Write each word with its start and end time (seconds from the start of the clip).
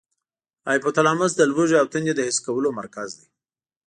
هایپو 0.67 0.89
تلاموس 0.97 1.31
د 1.37 1.41
لوږې 1.51 1.77
او 1.81 1.87
تندې 1.93 2.13
د 2.15 2.21
حس 2.27 2.37
کولو 2.45 2.69
مرکز 2.79 3.09
دی. 3.19 3.27